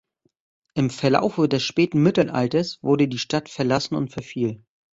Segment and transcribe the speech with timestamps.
[0.73, 4.63] Im Verlaufe des späten Mittelalters wurde die Stadt verlassen und verfiel.